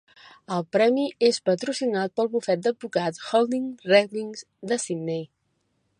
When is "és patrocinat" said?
1.27-2.15